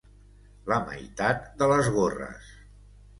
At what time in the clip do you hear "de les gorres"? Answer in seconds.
1.59-2.49